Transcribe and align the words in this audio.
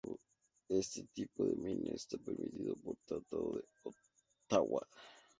Este 0.79 1.03
tipo 1.13 1.45
de 1.45 1.55
mina 1.57 1.91
está 1.93 2.17
permitido 2.17 2.73
por 2.77 2.95
Tratado 3.05 3.51
de 3.57 3.63
Ottawa. 4.47 4.87